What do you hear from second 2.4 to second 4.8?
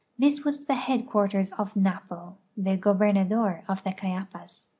the gobernador of the Cayapas.